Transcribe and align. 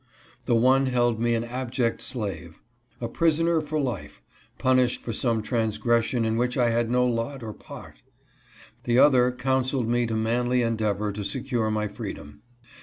The 0.45 0.55
one 0.55 0.87
held 0.87 1.19
me 1.19 1.35
an 1.35 1.43
abject 1.43 2.01
slave— 2.01 2.59
a 2.99 3.07
prisoner 3.07 3.61
for 3.61 3.79
life, 3.79 4.23
punished 4.57 5.03
for 5.03 5.13
some 5.13 5.43
transgression 5.43 6.25
in 6.25 6.37
which 6.37 6.57
I 6.57 6.71
had 6.71 6.89
no 6.89 7.05
lot 7.05 7.43
or 7.43 7.53
part; 7.53 8.01
the 8.85 8.97
other 8.97 9.31
counseled 9.31 9.87
me 9.87 10.07
to 10.07 10.15
manly 10.15 10.63
endeavor 10.63 11.11
to 11.11 11.23
secure 11.23 11.69
my 11.69 11.87
freedom. 11.87 12.41